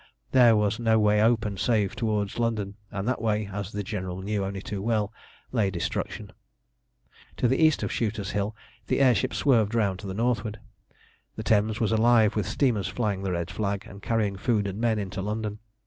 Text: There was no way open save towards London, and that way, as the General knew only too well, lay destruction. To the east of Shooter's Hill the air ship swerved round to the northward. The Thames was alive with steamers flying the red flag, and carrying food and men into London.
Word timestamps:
There 0.31 0.55
was 0.55 0.79
no 0.79 0.97
way 0.97 1.21
open 1.21 1.57
save 1.57 1.95
towards 1.95 2.39
London, 2.39 2.73
and 2.89 3.07
that 3.07 3.21
way, 3.21 3.47
as 3.53 3.71
the 3.71 3.83
General 3.83 4.23
knew 4.23 4.43
only 4.43 4.59
too 4.59 4.81
well, 4.81 5.13
lay 5.51 5.69
destruction. 5.69 6.33
To 7.37 7.47
the 7.47 7.59
east 7.63 7.83
of 7.83 7.91
Shooter's 7.91 8.31
Hill 8.31 8.55
the 8.87 8.99
air 8.99 9.13
ship 9.13 9.31
swerved 9.31 9.75
round 9.75 9.99
to 9.99 10.07
the 10.07 10.15
northward. 10.15 10.59
The 11.35 11.43
Thames 11.43 11.79
was 11.79 11.91
alive 11.91 12.35
with 12.35 12.47
steamers 12.47 12.87
flying 12.87 13.21
the 13.21 13.31
red 13.31 13.51
flag, 13.51 13.85
and 13.87 14.01
carrying 14.01 14.37
food 14.37 14.65
and 14.65 14.79
men 14.81 14.97
into 14.97 15.21
London. 15.21 15.59